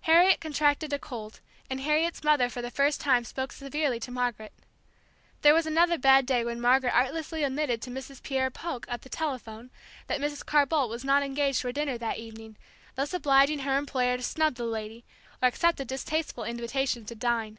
[0.00, 4.54] Harriet contracted a cold, and Harriet's mother for the first time spoke severely to Margaret.
[5.42, 8.22] There was another bad day when Margaret artlessly admitted to Mrs.
[8.22, 9.70] Pierre Polk at the telephone
[10.06, 10.42] that Mrs.
[10.46, 12.56] Carr Boldt was not engaged for dinner that evening,
[12.94, 15.04] thus obliging her employer to snub the lady,
[15.42, 17.58] or accept a distasteful invitation to dine.